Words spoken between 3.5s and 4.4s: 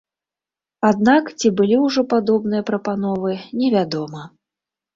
невядома.